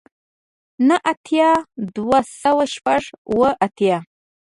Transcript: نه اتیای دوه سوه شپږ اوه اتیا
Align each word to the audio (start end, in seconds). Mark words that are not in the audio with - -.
نه 0.87 0.97
اتیای 1.11 1.57
دوه 1.95 2.19
سوه 2.41 2.65
شپږ 2.75 3.03
اوه 3.31 3.49
اتیا 3.65 3.97